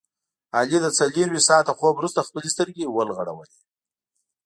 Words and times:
علي 0.57 0.77
له 0.83 0.89
څلوریشت 0.97 1.47
ساعته 1.49 1.71
خوب 1.79 1.93
ورسته 1.97 2.25
خپلې 2.27 2.49
سترګې 2.55 2.85
وغړولې. 2.89 3.57